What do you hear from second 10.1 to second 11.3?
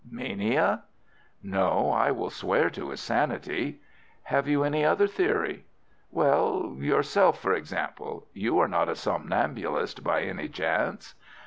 any chance?"